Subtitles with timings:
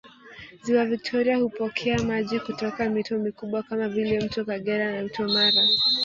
[0.61, 5.61] Ziwa Victoria hupokea maji kutoka mito mikubwa kama vile mto Kagera na mto Mara